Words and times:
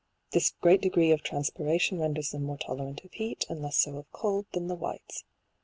This 0.31 0.49
great 0.61 0.81
degree 0.81 1.11
of 1.11 1.21
transpiration 1.21 1.99
ren 1.99 2.15
ders 2.15 2.31
them 2.31 2.41
more 2.45 2.57
tolerant 2.57 3.03
of 3.05 3.13
heat, 3.13 3.45
and 3.51 3.61
less 3.61 3.77
so 3.77 3.97
of 3.97 4.11
cold, 4.11 4.47
than 4.51 4.65
the 4.65 4.73
whites. 4.73 5.25